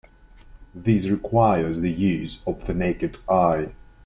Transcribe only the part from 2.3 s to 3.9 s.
of the naked eye.